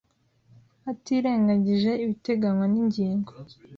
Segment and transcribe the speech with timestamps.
[0.85, 3.31] Hatirengagijwe ibiteganywa n ingingo